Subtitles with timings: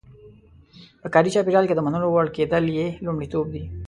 [1.01, 3.63] په کاري چاپېریال کې د منلو وړ کېدل یې لومړیتوب دی.